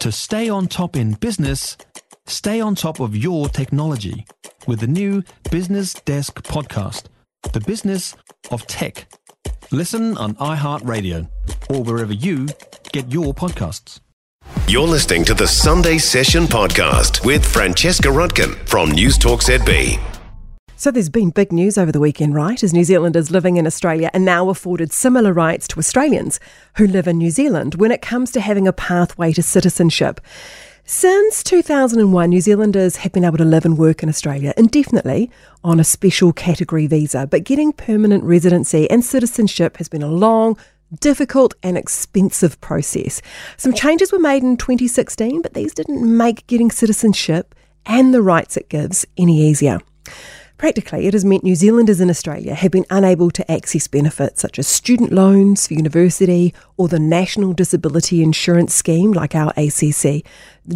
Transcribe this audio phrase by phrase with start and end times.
[0.00, 1.76] To stay on top in business,
[2.26, 4.24] stay on top of your technology
[4.66, 7.04] with the new Business Desk podcast,
[7.52, 8.16] The Business
[8.50, 9.12] of Tech.
[9.70, 11.28] Listen on iHeartRadio
[11.68, 12.48] or wherever you
[12.92, 14.00] get your podcasts.
[14.66, 20.09] You're listening to the Sunday Session podcast with Francesca Rudkin from News Talk ZB.
[20.80, 22.62] So there's been big news over the weekend, right?
[22.62, 26.40] As New Zealanders living in Australia are now afforded similar rights to Australians
[26.78, 30.22] who live in New Zealand when it comes to having a pathway to citizenship.
[30.86, 35.30] Since 2001, New Zealanders have been able to live and work in Australia indefinitely
[35.62, 40.56] on a special category visa, but getting permanent residency and citizenship has been a long,
[40.98, 43.20] difficult and expensive process.
[43.58, 47.54] Some changes were made in 2016, but these didn't make getting citizenship
[47.84, 49.80] and the rights it gives any easier.
[50.60, 54.58] Practically, it has meant New Zealanders in Australia have been unable to access benefits such
[54.58, 60.22] as student loans for university or the National Disability Insurance Scheme like our ACC,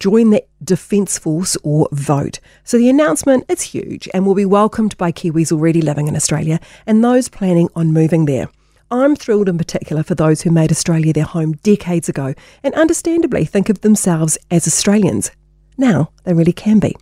[0.00, 2.40] join the Defence Force or vote.
[2.64, 6.58] So the announcement is huge and will be welcomed by Kiwis already living in Australia
[6.84, 8.48] and those planning on moving there.
[8.90, 13.44] I'm thrilled in particular for those who made Australia their home decades ago and understandably
[13.44, 15.30] think of themselves as Australians.
[15.76, 16.96] Now they really can be.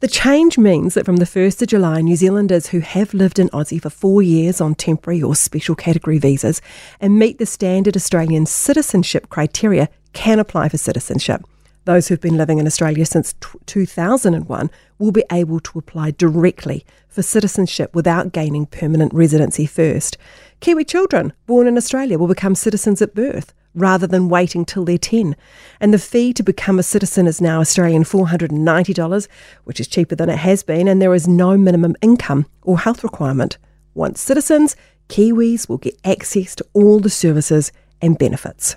[0.00, 3.48] The change means that from the 1st of July, New Zealanders who have lived in
[3.50, 6.60] Aussie for four years on temporary or special category visas
[7.00, 11.42] and meet the standard Australian citizenship criteria can apply for citizenship.
[11.84, 16.84] Those who've been living in Australia since t- 2001 will be able to apply directly
[17.08, 20.16] for citizenship without gaining permanent residency first.
[20.60, 24.98] Kiwi children born in Australia will become citizens at birth rather than waiting till they're
[24.98, 25.36] 10.
[25.80, 29.28] And the fee to become a citizen is now Australian $490,
[29.64, 33.02] which is cheaper than it has been, and there is no minimum income or health
[33.02, 33.58] requirement.
[33.94, 34.76] Once citizens,
[35.08, 38.76] Kiwis will get access to all the services and benefits.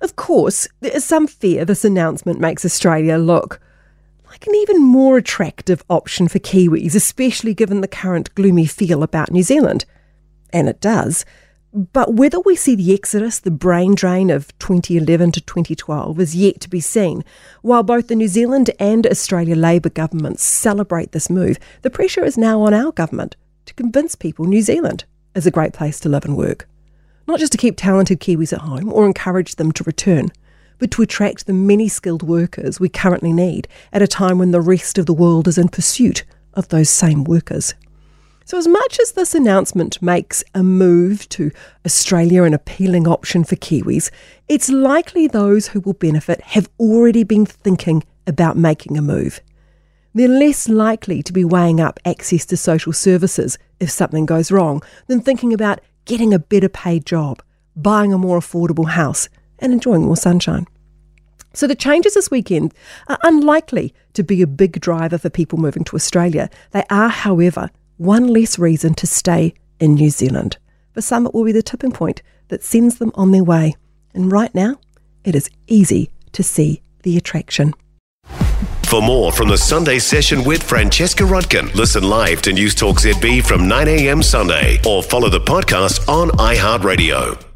[0.00, 3.60] Of course, there is some fear this announcement makes Australia look
[4.28, 9.30] like an even more attractive option for Kiwis, especially given the current gloomy feel about
[9.30, 9.84] New Zealand.
[10.52, 11.24] And it does.
[11.76, 16.58] But whether we see the exodus, the brain drain of 2011 to 2012, is yet
[16.62, 17.22] to be seen.
[17.60, 22.38] While both the New Zealand and Australia Labor governments celebrate this move, the pressure is
[22.38, 25.04] now on our government to convince people New Zealand
[25.34, 26.66] is a great place to live and work.
[27.26, 30.30] Not just to keep talented Kiwis at home or encourage them to return,
[30.78, 34.62] but to attract the many skilled workers we currently need at a time when the
[34.62, 37.74] rest of the world is in pursuit of those same workers.
[38.46, 41.50] So, as much as this announcement makes a move to
[41.84, 44.08] Australia an appealing option for Kiwis,
[44.46, 49.40] it's likely those who will benefit have already been thinking about making a move.
[50.14, 54.80] They're less likely to be weighing up access to social services if something goes wrong
[55.08, 57.42] than thinking about getting a better paid job,
[57.74, 59.28] buying a more affordable house,
[59.58, 60.68] and enjoying more sunshine.
[61.52, 62.74] So the changes this weekend
[63.08, 66.48] are unlikely to be a big driver for people moving to Australia.
[66.70, 70.58] They are, however, one less reason to stay in New Zealand.
[70.92, 73.74] For some, it will be the tipping point that sends them on their way.
[74.14, 74.78] And right now,
[75.24, 77.74] it is easy to see the attraction.
[78.84, 83.44] For more from the Sunday session with Francesca Rudkin, listen live to News Talk ZB
[83.44, 87.55] from 9am Sunday or follow the podcast on iHeartRadio.